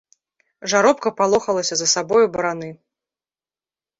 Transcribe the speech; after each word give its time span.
Жаробка 0.71 1.09
палохалася 1.19 1.75
за 1.81 1.87
сабою 1.93 2.23
бараны. 2.37 2.69